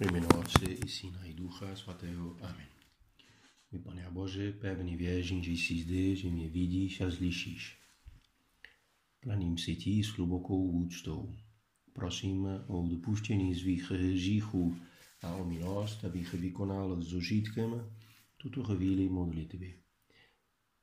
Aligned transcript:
Ve 0.00 0.06
jménu 0.06 0.28
Otce 0.38 0.64
i 0.66 0.88
Syna 0.88 1.24
i 1.24 1.34
Ducha 1.34 1.76
Svatého. 1.76 2.36
Amen. 2.42 2.66
Můj 3.72 3.80
Pane 3.80 4.06
a 4.06 4.10
Bože, 4.10 4.52
pevný 4.52 4.96
věřím, 4.96 5.42
že 5.42 5.52
jsi 5.52 5.82
zde, 5.82 6.16
že 6.16 6.30
mě 6.30 6.48
vidíš 6.48 7.00
a 7.00 7.10
slyšíš. 7.10 7.78
Klaním 9.20 9.58
si 9.58 9.76
ti 9.76 10.04
s 10.04 10.08
hlubokou 10.08 10.70
úctou. 10.70 11.34
Prosím 11.92 12.46
o 12.66 12.86
dopuštění 12.88 13.54
svých 13.54 13.90
hříchů 13.90 14.76
a 15.22 15.34
o 15.34 15.44
milost, 15.44 16.04
abych 16.04 16.34
vykonal 16.34 17.02
s 17.02 17.12
užitkem 17.12 17.96
tuto 18.36 18.64
chvíli 18.64 19.08
modlitby. 19.08 19.78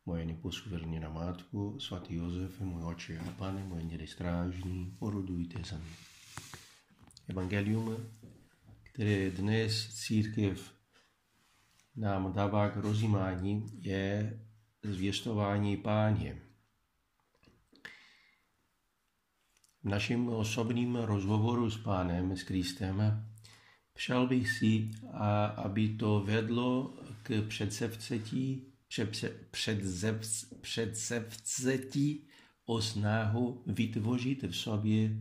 Moje 0.06 0.26
neposkvrněná 0.26 1.10
matku, 1.10 1.80
svatý 1.80 2.16
Josef, 2.16 2.62
můj 2.62 2.84
oče 2.84 3.20
a 3.20 3.32
pane, 3.32 3.64
moje 3.64 3.84
někdy 3.84 4.08
strážní, 4.08 4.96
orodujte 5.00 5.64
za 5.64 5.78
mě. 5.78 5.96
Evangelium 7.28 7.98
které 8.92 9.32
dnes 9.32 9.88
církev 9.88 10.74
nám 11.96 12.34
dává 12.34 12.70
k 12.70 12.78
rozjímání, 12.78 13.66
je 13.82 14.40
zvěstování 14.84 15.78
páně. 15.78 16.42
V 19.84 19.90
našem 19.90 20.30
osobním 20.30 20.96
rozhovoru 20.96 21.70
s 21.70 21.78
pánem, 21.78 22.38
s 22.38 22.44
Kristem, 22.44 23.26
přál 23.94 24.28
bych 24.28 24.50
si, 24.50 24.92
a, 25.14 25.46
aby 25.46 25.90
to 25.90 26.24
vedlo 26.26 26.94
k 27.24 27.42
předsevcetí, 27.48 28.66
předsevcetí 30.62 32.28
o 32.66 32.82
snahu 32.82 33.64
vytvořit 33.66 34.44
v 34.44 34.54
sobě 34.54 35.12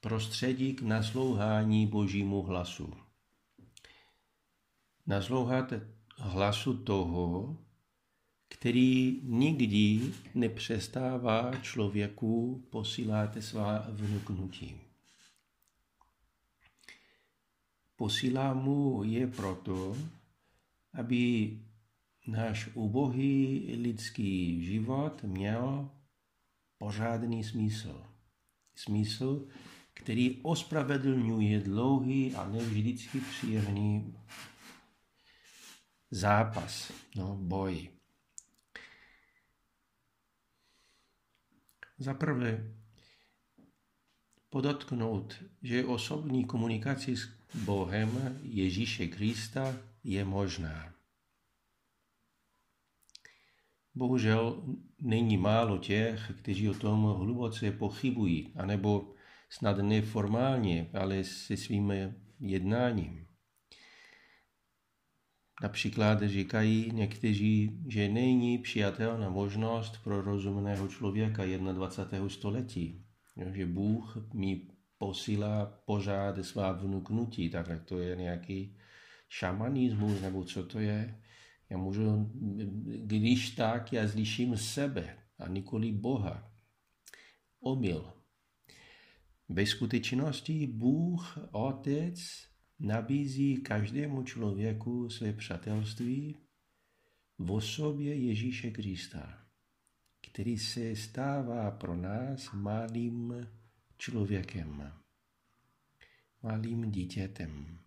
prostředí 0.00 0.74
k 0.74 0.82
naslouhání 0.82 1.86
Božímu 1.86 2.42
hlasu 2.42 3.03
naslouchat 5.06 5.72
hlasu 6.16 6.76
toho, 6.76 7.56
který 8.48 9.20
nikdy 9.22 10.12
nepřestává 10.34 11.56
člověku 11.56 12.64
posílat 12.70 13.36
svá 13.40 13.86
vnuknutí. 13.88 14.76
Posílá 17.96 18.54
mu 18.54 19.04
je 19.04 19.26
proto, 19.26 19.96
aby 20.92 21.52
náš 22.26 22.70
ubohý 22.74 23.64
lidský 23.82 24.64
život 24.64 25.22
měl 25.22 25.90
pořádný 26.78 27.44
smysl. 27.44 28.02
Smysl, 28.74 29.48
který 29.94 30.38
ospravedlňuje 30.42 31.60
dlouhý 31.60 32.34
a 32.34 32.48
nevždycky 32.48 33.20
příjemný 33.20 34.14
zápas, 36.10 36.92
no, 37.16 37.36
boj. 37.36 37.90
Za 41.98 42.14
prvé, 42.14 42.74
podotknout, 44.50 45.42
že 45.62 45.84
osobní 45.84 46.44
komunikace 46.44 47.16
s 47.16 47.28
Bohem 47.64 48.38
Ježíše 48.42 49.06
Krista 49.06 49.76
je 50.04 50.24
možná. 50.24 50.94
Bohužel 53.94 54.62
není 55.00 55.36
málo 55.36 55.78
těch, 55.78 56.32
kteří 56.42 56.68
o 56.68 56.74
tom 56.74 57.02
hluboce 57.02 57.70
pochybují, 57.70 58.52
anebo 58.56 59.14
snad 59.50 59.78
neformálně, 59.78 60.90
ale 60.92 61.24
se 61.24 61.56
svým 61.56 61.92
jednáním. 62.40 63.23
Například 65.64 66.22
říkají 66.22 66.90
někteří, 66.92 67.80
že 67.88 68.08
není 68.08 68.58
přijatelná 68.58 69.28
možnost 69.28 69.98
pro 70.04 70.22
rozumného 70.22 70.88
člověka 70.88 71.42
21. 71.72 72.28
století. 72.28 73.04
Že 73.52 73.66
Bůh 73.66 74.18
mi 74.34 74.60
posílá 74.98 75.66
pořád 75.84 76.44
svá 76.44 76.72
vnuknutí, 76.72 77.50
tak 77.50 77.84
to 77.84 77.98
je 77.98 78.16
nějaký 78.16 78.76
šamanismus, 79.28 80.20
nebo 80.20 80.44
co 80.44 80.66
to 80.66 80.78
je. 80.78 81.20
Já 81.70 81.76
můžu, 81.76 82.30
když 83.04 83.50
tak, 83.50 83.92
já 83.92 84.08
slyším 84.08 84.56
sebe 84.56 85.16
a 85.38 85.48
nikoli 85.48 85.92
Boha. 85.92 86.52
Omyl. 87.60 88.12
Ve 89.48 89.66
skutečnosti 89.66 90.66
Bůh, 90.66 91.38
Otec, 91.52 92.20
nabízí 92.84 93.56
každému 93.56 94.22
člověku 94.22 95.10
své 95.10 95.32
přátelství 95.32 96.36
v 97.38 97.52
osobě 97.52 98.14
Ježíše 98.14 98.70
Krista, 98.70 99.38
který 100.30 100.58
se 100.58 100.96
stává 100.96 101.70
pro 101.70 101.96
nás 101.96 102.52
malým 102.52 103.48
člověkem, 103.98 104.92
malým 106.42 106.90
dítětem. 106.90 107.78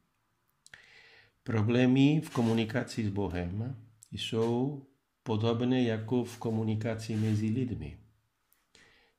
Problémy 1.44 2.22
v 2.22 2.30
komunikaci 2.30 3.06
s 3.06 3.10
Bohem 3.10 3.86
jsou 4.12 4.86
podobné 5.24 5.84
jako 5.84 6.24
v 6.24 6.38
komunikaci 6.38 7.16
mezi 7.16 7.48
lidmi. 7.48 8.00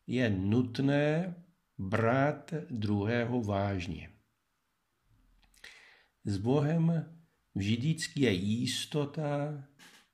Je 0.06 0.30
nutné 0.30 1.34
brát 1.78 2.54
druhého 2.70 3.42
vážně. 3.42 4.17
S 6.24 6.36
Bohem 6.36 7.14
vždycky 7.54 8.20
je 8.20 8.32
jistota 8.32 9.64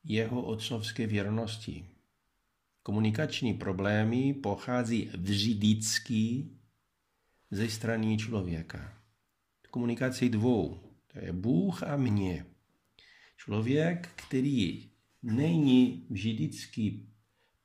jeho 0.04 0.42
otcovské 0.42 1.06
věrnosti. 1.06 1.86
Komunikační 2.82 3.54
problémy 3.54 4.34
pochází 4.34 5.10
vždycky 5.16 6.50
ze 7.50 7.68
strany 7.68 8.16
člověka. 8.18 8.98
Komunikaci 9.70 10.28
dvou. 10.28 10.80
To 11.12 11.18
je 11.18 11.32
Bůh 11.32 11.82
a 11.82 11.96
mě. 11.96 12.46
Člověk, 13.36 14.08
který 14.16 14.90
není 15.22 16.06
vždycky 16.10 17.06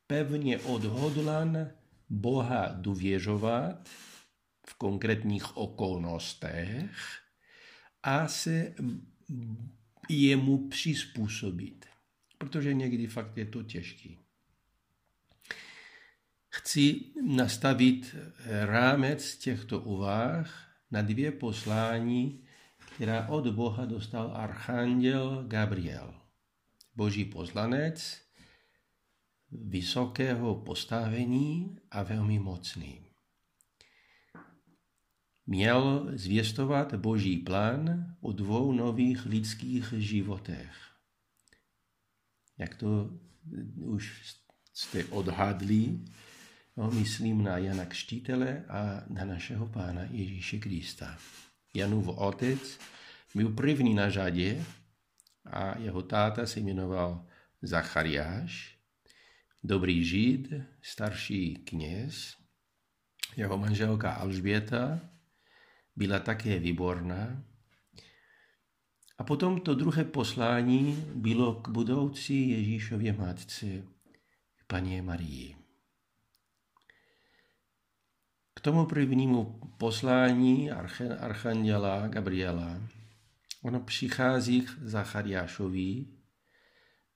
pevně 0.08 0.60
odhodlan 0.60 1.68
Boha 2.10 2.68
důvěřovat 2.68 3.90
v 4.68 4.74
konkrétních 4.74 5.58
okolnostech, 5.58 7.19
a 8.04 8.28
se 8.28 8.76
jemu 10.10 10.68
přizpůsobit. 10.70 11.86
Protože 12.38 12.74
někdy 12.74 13.08
fakt 13.08 13.38
je 13.38 13.46
to 13.46 13.64
těžký. 13.64 14.20
Chci 16.50 17.02
nastavit 17.26 18.16
rámec 18.46 19.38
těchto 19.38 19.80
úvah 19.80 20.72
na 20.92 21.02
dvě 21.02 21.32
poslání, 21.32 22.44
která 22.96 23.28
od 23.28 23.48
Boha 23.48 23.86
dostal 23.86 24.32
archanděl 24.36 25.44
Gabriel. 25.48 26.14
Boží 26.96 27.26
poslanec, 27.26 28.22
vysokého 29.52 30.56
postavení 30.56 31.78
a 31.92 32.04
velmi 32.04 32.40
mocný 32.40 33.09
měl 35.50 36.12
zvěstovat 36.14 36.94
boží 36.96 37.38
plán 37.38 38.16
o 38.22 38.32
dvou 38.32 38.72
nových 38.72 39.26
lidských 39.26 39.94
životech. 39.98 40.72
Jak 42.58 42.76
to 42.76 43.10
už 43.76 44.36
jste 44.74 45.06
odhadli, 45.06 46.00
no, 46.78 46.92
myslím 46.92 47.44
na 47.44 47.58
Jana 47.58 47.86
Kštítele 47.86 48.64
a 48.70 49.04
na 49.10 49.26
našeho 49.26 49.68
pána 49.68 50.02
Ježíše 50.12 50.58
Krista. 50.58 51.18
Janův 51.74 52.08
otec 52.08 52.80
byl 53.36 53.50
první 53.50 53.94
na 53.94 54.10
řadě 54.10 54.66
a 55.46 55.78
jeho 55.78 56.02
táta 56.02 56.46
se 56.46 56.60
jmenoval 56.60 57.26
Zachariáš, 57.62 58.78
dobrý 59.64 60.06
žid, 60.06 60.54
starší 60.82 61.56
kněz, 61.56 62.36
jeho 63.38 63.58
manželka 63.58 64.14
Alžběta 64.14 65.10
byla 66.00 66.20
také 66.20 66.60
výborná. 66.60 67.44
A 69.18 69.24
potom 69.24 69.62
to 69.62 69.76
druhé 69.76 70.04
poslání 70.04 71.04
bylo 71.16 71.56
k 71.56 71.70
budoucí 71.70 72.50
Ježíšově 72.50 73.14
matce, 73.14 73.66
paní 74.68 75.02
Marii. 75.02 75.56
K 78.54 78.62
tomu 78.62 78.86
prvnímu 78.86 79.60
poslání 79.78 80.72
archanděla 81.20 82.08
Gabriela 82.08 82.82
ono 83.62 83.80
přichází 83.80 84.62
k 84.62 84.70
Zachariášovi 84.82 86.06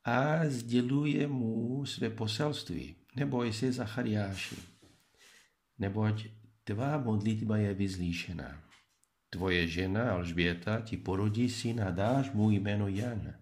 a 0.04 0.46
sděluje 0.46 1.28
mu 1.28 1.86
své 1.86 2.10
poselství. 2.10 2.96
Neboj 3.16 3.54
se 3.54 3.72
Zachariáši, 3.72 4.56
neboť 5.80 6.26
tvá 6.64 6.98
modlitba 6.98 7.58
je 7.58 7.74
vyzlíšená. 7.74 8.73
Tvoje 9.34 9.68
žena 9.68 10.14
Alžběta 10.14 10.82
ti 10.82 10.98
porodí 10.98 11.50
syna, 11.50 11.90
dáš 11.92 12.32
mu 12.32 12.52
jméno 12.52 12.88
Jan. 12.88 13.34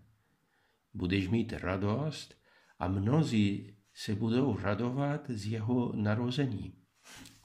Budeš 0.93 1.27
mít 1.27 1.53
radost 1.53 2.35
a 2.79 2.87
mnozí 2.87 3.75
se 3.93 4.15
budou 4.15 4.57
radovat 4.57 5.29
z 5.29 5.51
jeho 5.51 5.91
narození. 5.95 6.73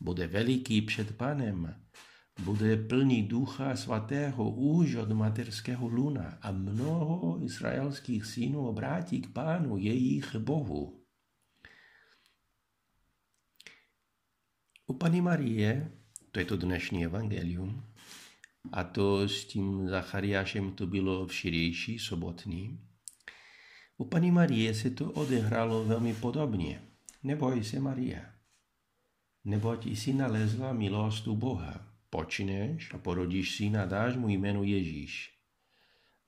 Bude 0.00 0.26
veliký 0.26 0.82
před 0.82 1.16
panem, 1.16 1.74
bude 2.44 2.76
plný 2.76 3.22
ducha 3.22 3.76
svatého 3.76 4.50
už 4.50 4.94
od 4.94 5.10
materského 5.10 5.88
luna 5.88 6.38
a 6.42 6.52
mnoho 6.52 7.44
izraelských 7.44 8.24
synů 8.26 8.68
obrátí 8.68 9.20
k 9.22 9.32
pánu 9.32 9.76
jejich 9.76 10.36
bohu. 10.36 11.02
U 14.86 14.94
Pany 14.94 15.20
Marie, 15.20 15.92
to 16.30 16.38
je 16.38 16.44
to 16.44 16.56
dnešní 16.56 17.04
evangelium, 17.04 17.82
a 18.72 18.84
to 18.84 19.28
s 19.28 19.44
tím 19.44 19.88
Zachariášem 19.88 20.72
to 20.72 20.86
bylo 20.86 21.26
včerejší, 21.26 21.98
sobotní, 21.98 22.80
u 23.98 24.04
Pany 24.04 24.30
Marie 24.30 24.74
se 24.74 24.90
to 24.90 25.12
odehrálo 25.12 25.84
velmi 25.84 26.14
podobně. 26.14 26.82
Neboj 27.22 27.64
se, 27.64 27.80
Maria. 27.80 28.20
Neboť 29.44 29.86
jsi 29.86 30.14
nalezla 30.14 30.72
milost 30.72 31.28
u 31.28 31.36
Boha. 31.36 31.86
Počneš 32.10 32.94
a 32.94 32.98
porodíš 32.98 33.56
syna, 33.56 33.86
dáš 33.86 34.16
mu 34.16 34.28
jméno 34.28 34.62
Ježíš. 34.62 35.32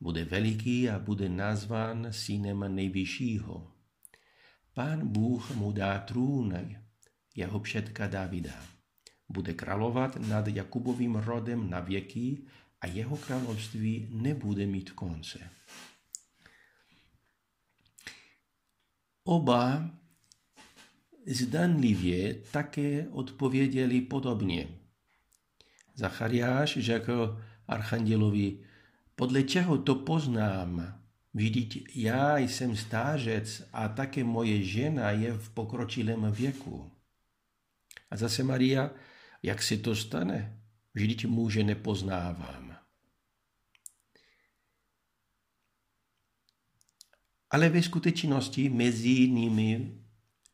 Bude 0.01 0.25
veliký 0.25 0.91
a 0.91 0.99
bude 0.99 1.29
nazván 1.29 2.07
synem 2.11 2.75
nejvyššího. 2.75 3.73
Pán 4.75 5.09
Bůh 5.09 5.57
mu 5.57 5.73
dá 5.73 5.99
trůn 5.99 6.55
jeho 7.35 7.61
předka 7.61 8.07
Davida. 8.07 8.78
Bude 9.29 9.55
královat 9.55 10.17
nad 10.17 10.49
Jakubovým 10.49 11.15
rodem 11.15 11.71
na 11.71 11.81
věky 11.81 12.39
a 12.81 12.87
jeho 12.87 13.17
království 13.17 14.09
nebude 14.11 14.67
mít 14.67 14.91
konce. 14.91 15.51
Oba 19.25 19.91
zdanlivě 21.27 22.35
také 22.35 23.09
odpověděli 23.09 24.01
podobně. 24.01 24.69
Zachariáš 25.95 26.79
řekl 26.79 27.43
archandělovi, 27.69 28.59
podle 29.15 29.43
čeho 29.43 29.79
to 29.79 29.95
poznám? 29.95 31.01
Vždyť 31.35 31.85
já 31.95 32.39
jsem 32.39 32.77
stářec 32.77 33.69
a 33.73 33.89
také 33.89 34.25
moje 34.25 34.63
žena 34.63 35.11
je 35.11 35.33
v 35.33 35.51
pokročilém 35.51 36.33
věku. 36.33 36.91
A 38.11 38.17
zase 38.17 38.43
Maria, 38.45 38.91
jak 39.43 39.63
se 39.63 39.77
to 39.77 39.97
stane? 39.97 40.63
Vždyť 40.95 41.27
muže 41.27 41.65
nepoznávám. 41.65 42.77
Ale 47.51 47.69
ve 47.69 47.83
skutečnosti 47.83 48.69
mezi 48.69 49.29
nimi 49.29 50.05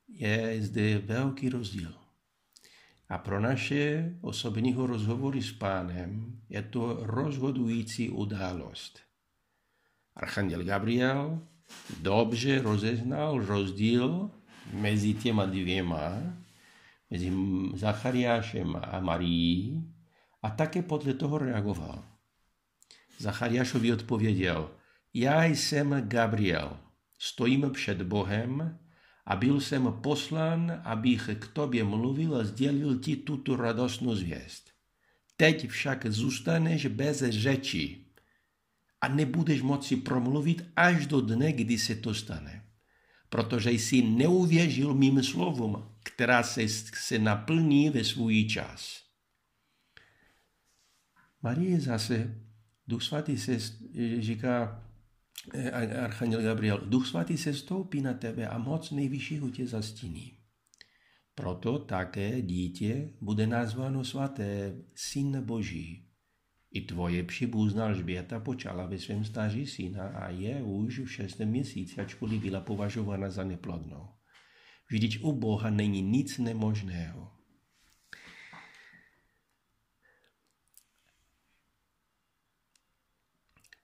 je 0.08 0.62
zde 0.62 0.98
velký 0.98 1.48
rozdíl. 1.48 1.94
A 3.08 3.18
pro 3.18 3.40
naše 3.40 4.14
osobního 4.20 4.86
rozhovory 4.86 5.42
s 5.42 5.52
pánem 5.52 6.40
je 6.48 6.62
to 6.62 6.98
rozhodující 7.00 8.10
událost. 8.10 9.00
Archanděl 10.14 10.64
Gabriel 10.64 11.48
dobře 12.00 12.62
rozeznal 12.62 13.46
rozdíl 13.46 14.30
mezi 14.72 15.14
těma 15.14 15.46
dvěma, 15.46 16.22
mezi 17.14 17.30
Zachariášem 17.78 18.74
a 18.74 19.00
Marií 19.00 19.86
a 20.42 20.50
také 20.50 20.82
podle 20.82 21.14
toho 21.14 21.38
reagoval. 21.38 22.04
Zachariášovi 23.18 23.92
odpověděl, 23.92 24.70
já 25.14 25.44
jsem 25.44 25.94
Gabriel, 26.10 26.76
stojím 27.18 27.70
před 27.70 28.02
Bohem 28.02 28.78
a 29.26 29.36
byl 29.36 29.60
jsem 29.60 29.94
poslán, 30.02 30.82
abych 30.84 31.30
k 31.38 31.46
tobě 31.54 31.84
mluvil 31.84 32.36
a 32.36 32.44
sdělil 32.44 32.98
ti 32.98 33.16
tuto 33.16 33.56
radostnou 33.56 34.14
zvěst. 34.14 34.70
Teď 35.36 35.68
však 35.68 36.06
zůstaneš 36.06 36.86
bez 36.86 37.22
řeči 37.22 38.04
a 39.00 39.08
nebudeš 39.08 39.62
moci 39.62 39.96
promluvit 39.96 40.66
až 40.76 41.06
do 41.06 41.20
dne, 41.20 41.52
kdy 41.52 41.78
se 41.78 41.94
to 41.94 42.14
stane. 42.14 42.64
Protože 43.34 43.70
jsi 43.70 44.02
neuvěřil 44.02 44.94
mým 44.94 45.22
slovům, 45.22 45.90
která 46.02 46.42
se, 46.42 46.68
se 46.94 47.18
naplní 47.18 47.90
ve 47.90 48.04
svůj 48.04 48.44
čas. 48.44 49.02
Marie 51.42 51.80
zase, 51.80 52.40
Duch 52.86 53.02
Svatý 53.02 53.38
se 53.38 53.58
říká, 54.18 54.84
Eh, 55.54 55.70
Archanděl 56.00 56.42
Gabriel, 56.42 56.80
Duch 56.86 57.06
Svatý 57.06 57.38
se 57.38 57.54
stoupí 57.54 58.00
na 58.00 58.14
tebe 58.14 58.48
a 58.48 58.58
moc 58.58 58.90
nejvyššího 58.90 59.50
tě 59.50 59.66
zastíní. 59.66 60.38
Proto 61.34 61.78
také 61.78 62.42
dítě 62.42 63.10
bude 63.20 63.46
nazváno 63.46 64.04
svaté, 64.04 64.76
syn 64.94 65.42
Boží. 65.42 66.08
I 66.74 66.80
tvoje 66.80 67.22
příbuzná 67.22 67.84
Alžběta 67.84 68.40
počala 68.40 68.86
ve 68.86 68.98
svém 68.98 69.24
stáří 69.24 69.66
syna 69.66 70.08
a 70.08 70.28
je 70.28 70.62
už 70.62 70.98
v 70.98 71.12
šestém 71.12 71.48
měsíci, 71.48 72.00
ačkoliv 72.00 72.42
byla 72.42 72.60
považována 72.60 73.30
za 73.30 73.44
neplodnou. 73.44 74.08
Vždyť 74.90 75.22
u 75.22 75.32
Boha 75.32 75.70
není 75.70 76.02
nic 76.02 76.38
nemožného. 76.38 77.30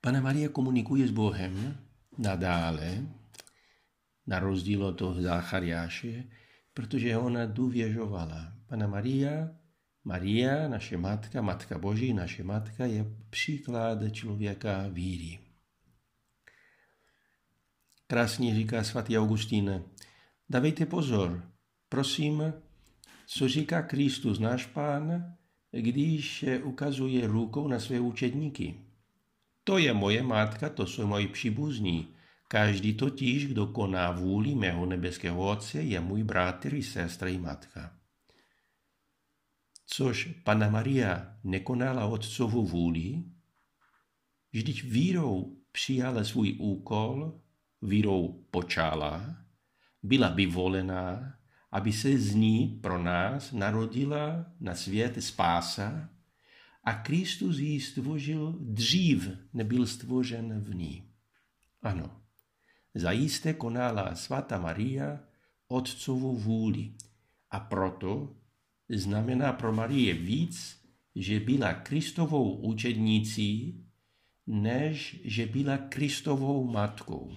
Pana 0.01 0.21
Maria 0.21 0.49
komunikuje 0.49 1.09
s 1.09 1.11
Bohem 1.11 1.79
nadále, 2.19 3.07
na 4.27 4.39
rozdíl 4.39 4.85
od 4.85 4.93
toho 4.93 5.23
Zachariáše, 5.23 6.25
protože 6.75 7.17
ona 7.17 7.47
důvěřovala. 7.47 8.53
Pana 8.67 8.87
Maria, 8.87 9.60
Maria, 10.05 10.69
naše 10.69 10.97
matka, 10.97 11.43
matka 11.43 11.79
Boží, 11.79 12.13
naše 12.13 12.45
matka, 12.45 12.85
je 12.85 13.07
příklad 13.31 13.99
člověka 14.13 14.89
víry. 14.89 15.39
Krásně 18.07 18.55
říká 18.55 18.85
svatý 18.85 19.19
Augustín, 19.19 19.85
dávejte 20.49 20.87
pozor, 20.87 21.43
prosím, 21.89 22.53
co 23.27 23.49
říká 23.49 23.83
Kristus, 23.83 24.39
náš 24.39 24.67
pán, 24.67 25.37
když 25.71 26.45
ukazuje 26.63 27.27
rukou 27.27 27.69
na 27.69 27.81
své 27.81 28.01
učedníky. 28.01 28.75
To 29.65 29.79
je 29.79 29.93
moje 29.95 30.23
matka, 30.23 30.69
to 30.69 30.87
jsou 30.87 31.07
moji 31.07 31.29
příbuzní. 31.29 32.15
Každý 32.49 32.95
totiž, 32.95 33.47
kdo 33.47 33.67
koná 33.67 34.11
vůli 34.11 34.55
mého 34.55 34.87
nebeského 34.87 35.49
Otce, 35.49 35.83
je 35.83 36.01
můj 36.01 36.25
bratr 36.25 36.75
i 36.75 36.83
sestra 36.83 37.29
i 37.29 37.39
matka. 37.39 38.00
Což 39.93 40.25
Pana 40.45 40.71
Maria 40.71 41.37
nekonala 41.45 42.07
Otcovu 42.07 42.67
vůli, 42.67 43.25
vždyť 44.53 44.85
vírou 44.85 45.57
přijala 45.73 46.25
svůj 46.25 46.57
úkol, 46.59 47.41
vírou 47.83 48.47
počala, 48.51 49.37
byla 50.03 50.29
vyvolená, 50.29 51.35
aby 51.71 51.93
se 51.93 52.19
z 52.19 52.35
ní 52.35 52.79
pro 52.83 53.03
nás 53.03 53.53
narodila 53.53 54.47
na 54.61 54.75
svět 54.75 55.23
spása, 55.23 56.09
a 56.85 56.95
Kristus 56.95 57.59
ji 57.59 57.81
stvořil 57.81 58.57
dřív, 58.61 59.29
nebyl 59.53 59.87
stvořen 59.87 60.61
v 60.61 60.75
ní. 60.75 61.11
Ano, 61.83 62.21
zajisté 62.95 63.55
konala 63.55 64.15
svatá 64.15 64.59
Maria 64.59 65.21
otcovou 65.69 66.37
vůli 66.37 66.95
a 67.51 67.61
proto 67.61 68.40
znamená 68.91 69.53
pro 69.53 69.73
Marie 69.73 70.15
víc, 70.15 70.81
že 71.15 71.41
byla 71.41 71.75
Kristovou 71.75 72.57
učednicí, 72.57 73.81
než 74.47 75.21
že 75.25 75.47
byla 75.47 75.79
Kristovou 75.79 76.65
matkou. 76.71 77.37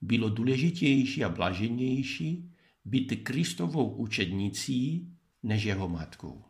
Bylo 0.00 0.28
důležitější 0.28 1.24
a 1.24 1.28
blaženější 1.28 2.52
být 2.84 3.22
Kristovou 3.22 3.90
učednicí 3.90 5.08
než 5.42 5.64
jeho 5.64 5.88
matkou. 5.88 6.44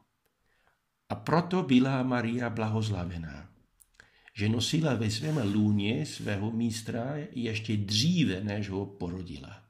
A 1.09 1.15
proto 1.15 1.63
byla 1.63 2.03
Maria 2.03 2.51
blahoslavená, 2.51 3.51
že 4.37 4.49
nosila 4.49 4.95
ve 4.95 5.11
svém 5.11 5.53
lůně 5.55 6.07
svého 6.07 6.51
místra 6.51 7.15
ještě 7.33 7.77
dříve, 7.77 8.45
než 8.45 8.69
ho 8.69 8.87
porodila. 8.87 9.62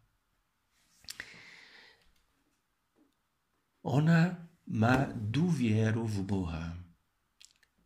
Ona 3.82 4.48
má 4.66 5.06
důvěru 5.14 6.06
v 6.06 6.22
Boha. 6.22 6.78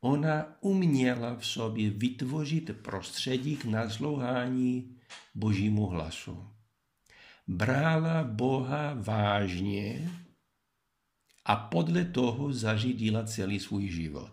Ona 0.00 0.47
uměla 0.61 1.37
v 1.37 1.47
sobě 1.47 1.91
vytvořit 1.91 2.71
prostředí 2.83 3.57
k 3.57 3.65
naslouchání 3.65 4.97
Božímu 5.35 5.87
hlasu. 5.87 6.49
Brala 7.49 8.25
Boha 8.25 8.95
vážně 8.95 10.11
a 11.45 11.57
podle 11.57 12.05
toho 12.05 12.53
zařídila 12.53 13.25
celý 13.25 13.61
svůj 13.61 13.88
život. 13.88 14.33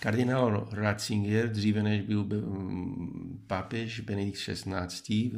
Kardinál 0.00 0.68
Ratzinger, 0.72 1.52
dříve 1.52 1.82
než 1.82 2.02
byl 2.02 2.28
papež 3.46 4.00
Benedikt 4.00 4.38
XVI, 4.38 5.30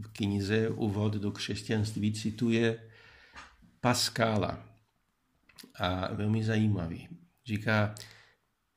v 0.00 0.08
knize 0.12 0.68
Uvod 0.68 1.14
do 1.14 1.32
křesťanství 1.32 2.12
cituje 2.12 2.89
Pascala. 3.80 4.64
A 5.74 6.14
velmi 6.14 6.44
zajímavý. 6.44 7.08
Říká, 7.46 7.94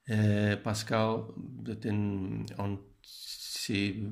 eh, 0.10 0.56
Pascal, 0.56 1.36
ten, 1.80 2.46
on 2.58 2.80
si, 3.06 4.04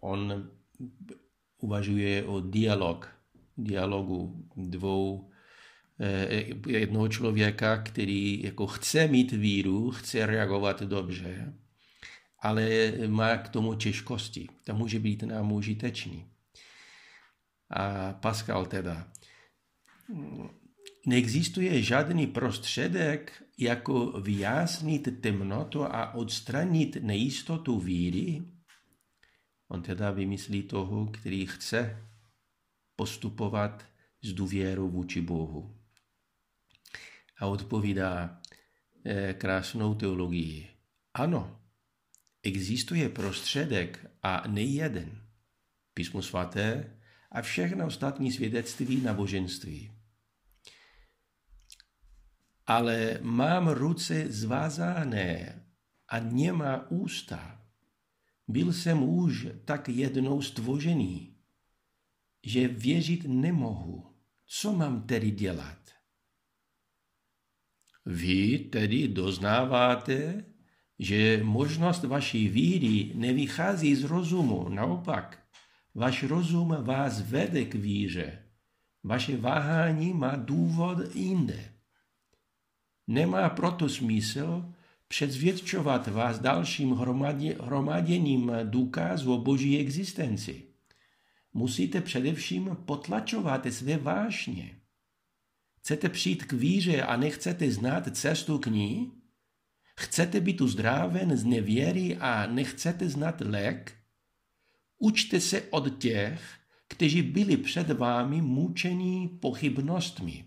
on 0.00 0.50
uvažuje 1.58 2.24
o 2.24 2.40
dialog, 2.40 3.08
dialogu 3.56 4.48
dvou 4.56 5.32
Eh, 6.00 6.44
jednoho 6.66 7.08
člověka, 7.08 7.76
který 7.76 8.42
jako 8.42 8.66
chce 8.66 9.08
mít 9.08 9.32
víru, 9.32 9.90
chce 9.90 10.26
reagovat 10.26 10.82
dobře, 10.82 11.54
ale 12.38 12.92
má 13.06 13.36
k 13.36 13.48
tomu 13.48 13.74
těžkosti. 13.74 14.48
To 14.64 14.74
může 14.74 14.98
být 14.98 15.22
nám 15.22 15.52
užitečný. 15.52 16.26
A 17.72 18.12
Pascal 18.12 18.66
teda. 18.66 19.12
Neexistuje 21.06 21.82
žádný 21.82 22.26
prostředek, 22.26 23.42
jako 23.58 24.20
vyjasnit 24.20 25.20
temnotu 25.20 25.84
a 25.84 26.14
odstranit 26.14 26.96
nejistotu 27.00 27.78
víry. 27.78 28.42
On 29.68 29.82
teda 29.82 30.10
vymyslí 30.10 30.62
toho, 30.62 31.06
který 31.06 31.46
chce 31.46 32.08
postupovat 32.96 33.84
s 34.22 34.32
důvěrou 34.32 34.88
vůči 34.88 35.20
Bohu 35.20 35.82
a 37.42 37.46
odpovídá 37.46 38.40
eh, 39.04 39.34
krásnou 39.34 39.94
teologii. 39.94 40.68
Ano, 41.14 41.60
existuje 42.42 43.08
prostředek 43.08 44.06
a 44.22 44.48
nejeden. 44.48 45.22
Písmo 45.94 46.22
svaté 46.22 46.96
a 47.32 47.42
všechna 47.42 47.86
ostatní 47.86 48.32
svědectví 48.32 49.00
náboženství. 49.00 49.92
Ale 52.66 53.18
mám 53.22 53.68
ruce 53.68 54.32
zvázané 54.32 55.64
a 56.08 56.20
nemá 56.20 56.90
ústa. 56.90 57.60
Byl 58.48 58.72
jsem 58.72 59.02
už 59.02 59.46
tak 59.64 59.88
jednou 59.88 60.42
stvořený, 60.42 61.36
že 62.46 62.68
věřit 62.68 63.24
nemohu. 63.24 64.16
Co 64.46 64.72
mám 64.72 65.02
tedy 65.02 65.30
dělat? 65.30 65.78
Vy 68.06 68.58
tedy 68.58 69.08
doznáváte, 69.08 70.44
že 70.98 71.40
možnost 71.44 72.04
vaší 72.04 72.48
víry 72.48 73.12
nevychází 73.14 73.94
z 73.94 74.04
rozumu, 74.04 74.68
naopak. 74.68 75.41
Váš 75.94 76.22
rozum 76.22 76.76
vás 76.80 77.20
vede 77.20 77.64
k 77.64 77.74
víře. 77.74 78.38
Vaše 79.04 79.36
váhání 79.36 80.12
má 80.12 80.36
důvod 80.36 81.14
jinde. 81.14 81.72
Nemá 83.06 83.48
proto 83.48 83.88
smysl 83.88 84.72
předzvědčovat 85.08 86.08
vás 86.08 86.38
dalším 86.38 86.90
hromaděním 87.60 88.52
důkazů 88.64 89.34
o 89.34 89.38
boží 89.38 89.78
existenci. 89.78 90.62
Musíte 91.54 92.00
především 92.00 92.76
potlačovat 92.84 93.66
své 93.70 93.96
vášně. 93.96 94.78
Chcete 95.78 96.08
přijít 96.08 96.44
k 96.44 96.52
víře 96.52 97.02
a 97.02 97.16
nechcete 97.16 97.70
znát 97.70 98.16
cestu 98.16 98.58
k 98.58 98.66
ní? 98.66 99.12
Chcete 99.96 100.40
být 100.40 100.60
uzdraven 100.60 101.36
z 101.36 101.44
nevěry 101.44 102.16
a 102.16 102.46
nechcete 102.46 103.08
znát 103.08 103.40
lék? 103.40 104.01
Učte 105.04 105.40
se 105.40 105.62
od 105.62 105.98
těch, 105.98 106.58
kteří 106.88 107.22
byli 107.22 107.56
před 107.56 107.90
vámi 107.90 108.42
mučení 108.42 109.28
pochybnostmi. 109.28 110.44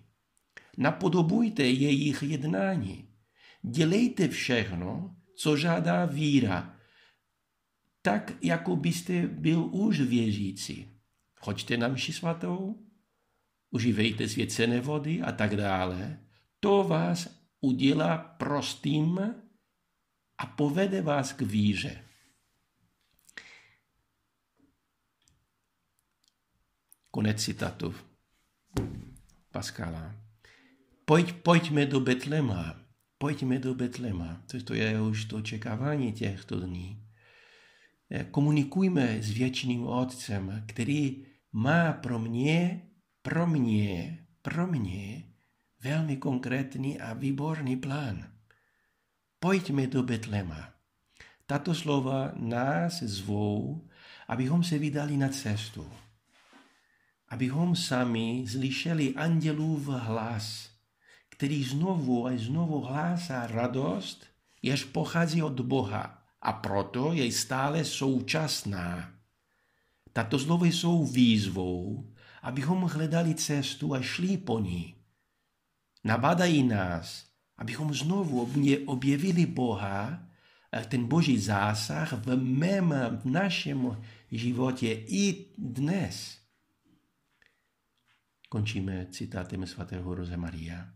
Napodobujte 0.78 1.64
jejich 1.64 2.24
jednání. 2.24 3.10
Dělejte 3.62 4.28
všechno, 4.28 5.16
co 5.38 5.58
žádá 5.58 6.06
víra, 6.06 6.80
tak, 8.02 8.34
jako 8.42 8.76
byste 8.76 9.28
byl 9.28 9.66
už 9.72 10.00
věřící. 10.02 11.02
Choďte 11.40 11.78
na 11.78 11.88
mši 11.88 12.14
svatou, 12.14 12.76
užívejte 13.72 14.28
svěcené 14.30 14.82
vody 14.82 15.22
a 15.22 15.32
tak 15.32 15.56
dále, 15.56 16.20
to 16.60 16.84
vás 16.84 17.30
udělá 17.62 18.18
prostým 18.18 19.20
a 20.38 20.46
povede 20.46 21.02
vás 21.02 21.34
k 21.34 21.42
víře. 21.42 22.05
Konec 27.16 27.40
citatu 27.40 27.96
Pascala. 29.52 30.16
Pojď, 31.06 31.32
pojďme 31.32 31.86
do 31.86 32.00
Betlema. 32.00 32.76
Pojďme 33.18 33.60
do 33.60 33.72
Betlema. 33.76 34.44
To, 34.52 34.64
to 34.64 34.74
je 34.74 35.02
už 35.02 35.26
to 35.26 35.38
očekávání 35.38 36.14
těchto 36.14 36.60
dní. 36.60 37.08
Komunikujme 38.32 39.24
s 39.24 39.32
věčným 39.32 39.88
Otcem, 39.88 40.64
který 40.68 41.26
má 41.52 41.94
pro 41.94 42.20
mě 42.20 42.82
pro 43.22 43.48
mě, 43.48 44.20
pro 44.42 44.68
mě 44.68 45.24
velmi 45.84 46.18
konkrétní 46.18 47.00
a 47.00 47.14
výborný 47.14 47.78
plán. 47.78 48.28
Pojďme 49.40 49.88
do 49.88 50.04
Betlema. 50.04 50.70
Tato 51.46 51.76
slova 51.76 52.32
nás 52.36 53.04
zvou, 53.04 53.88
abychom 54.28 54.64
se 54.64 54.78
vydali 54.78 55.18
na 55.18 55.30
cestu. 55.30 55.92
Abychom 57.30 57.76
sami 57.76 58.46
slyšeli 58.48 59.16
andělův 59.16 59.88
hlas, 59.88 60.70
který 61.30 61.64
znovu 61.64 62.28
a 62.28 62.38
znovu 62.38 62.82
hlásá 62.82 63.48
radost, 63.48 64.26
jež 64.62 64.84
pochází 64.84 65.44
od 65.44 65.62
Boha 65.62 66.24
a 66.42 66.54
proto 66.54 67.14
je 67.14 67.32
stále 67.32 67.86
současná. 67.86 69.12
Tato 70.14 70.40
slova 70.40 70.66
jsou 70.66 71.06
výzvou, 71.06 72.12
abychom 72.42 72.82
hledali 72.82 73.36
cestu 73.36 73.94
a 73.94 74.02
šli 74.02 74.38
po 74.38 74.60
ní. 74.60 74.96
Nabádají 76.04 76.64
nás, 76.64 77.26
abychom 77.58 77.94
znovu 77.94 78.50
objevili 78.86 79.46
Boha, 79.46 80.28
ten 80.88 81.08
boží 81.08 81.40
zásah 81.40 82.14
v 82.14 82.36
mém, 82.36 82.94
v 83.24 83.26
našem 83.26 84.04
životě 84.32 84.88
i 85.08 85.46
dnes. 85.58 86.45
Končíme 88.50 89.08
citátem 89.12 89.66
svatého 89.66 90.16
Roze 90.16 90.38
Maria. 90.38 90.94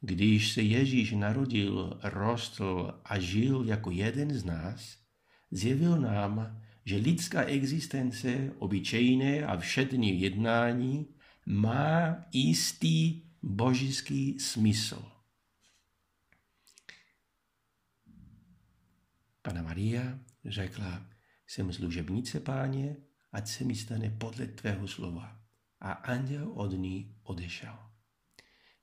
Když 0.00 0.52
se 0.52 0.62
Ježíš 0.62 1.12
narodil, 1.12 2.00
rostl 2.02 3.00
a 3.04 3.18
žil 3.18 3.64
jako 3.66 3.90
jeden 3.90 4.34
z 4.34 4.44
nás, 4.44 4.98
zjevil 5.50 6.00
nám, 6.00 6.62
že 6.84 6.96
lidská 6.96 7.44
existence, 7.44 8.52
obyčejné 8.58 9.46
a 9.46 9.56
všední 9.56 10.20
jednání 10.20 11.06
má 11.46 12.16
jistý 12.32 13.22
božský 13.42 14.38
smysl. 14.38 15.12
Pana 19.42 19.62
Maria 19.62 20.18
řekla, 20.44 21.06
jsem 21.46 21.72
služebnice 21.72 22.40
páně, 22.40 22.96
ať 23.32 23.48
se 23.48 23.64
mi 23.64 23.74
stane 23.74 24.10
podle 24.10 24.46
tvého 24.46 24.88
slova. 24.88 25.35
A 25.80 25.92
anděl 25.92 26.52
od 26.54 26.72
ní 26.72 27.14
odešel. 27.22 27.78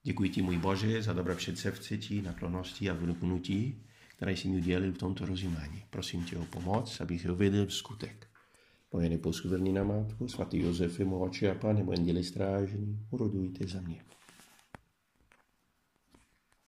Děkuji 0.04 0.30
ti, 0.30 0.42
můj 0.42 0.58
Bože, 0.58 1.04
za 1.04 1.14
dobré 1.14 1.36
předsevci, 1.36 1.98
naklonosti 2.22 2.90
a 2.90 2.94
vnuknutí 2.94 3.84
které 4.24 4.38
jsi 4.38 4.48
mi 4.48 4.58
udělil 4.58 4.92
v 4.92 4.98
tomto 4.98 5.26
rozjímání. 5.26 5.84
Prosím 5.90 6.24
tě 6.24 6.38
o 6.38 6.46
pomoc, 6.46 7.02
abych 7.02 7.26
v 7.26 7.74
skutek. 7.74 8.28
Moje 8.94 9.10
neposkuverní 9.10 9.74
na 9.74 9.84
matku, 9.84 10.28
svatý 10.28 10.60
Josef, 10.60 11.00
moče 11.00 11.52
a 11.52 11.56
pane, 11.56 11.84
moje 11.84 11.98
děli 11.98 12.24
strážní, 12.24 13.00
urodujte 13.10 13.68
za 13.68 13.82
mě. 13.82 14.04